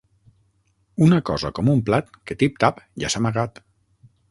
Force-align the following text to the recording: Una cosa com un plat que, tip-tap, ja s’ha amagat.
Una 1.07 1.19
cosa 1.31 1.51
com 1.59 1.69
un 1.75 1.85
plat 1.91 2.11
que, 2.31 2.39
tip-tap, 2.41 2.83
ja 3.05 3.13
s’ha 3.15 3.23
amagat. 3.25 3.65